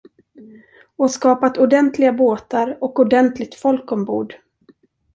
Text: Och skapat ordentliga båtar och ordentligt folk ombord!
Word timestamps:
Och 0.95 1.11
skapat 1.11 1.57
ordentliga 1.57 2.13
båtar 2.13 2.77
och 2.81 2.99
ordentligt 2.99 3.55
folk 3.55 3.91
ombord! 3.91 4.35